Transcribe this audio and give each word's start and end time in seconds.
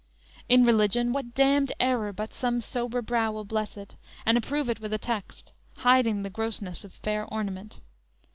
In 0.49 0.63
religion, 0.65 1.13
What 1.13 1.35
damned 1.35 1.73
error, 1.79 2.11
but 2.11 2.33
some 2.33 2.59
sober 2.59 3.03
brow 3.03 3.31
Will 3.31 3.45
bless 3.45 3.77
it, 3.77 3.93
and 4.25 4.35
approve 4.35 4.67
it 4.67 4.79
with 4.79 4.93
a 4.93 4.97
text, 4.97 5.51
Hiding 5.77 6.23
the 6.23 6.31
grossness 6.31 6.81
with 6.81 6.93
fair 7.03 7.23
ornament? 7.31 7.79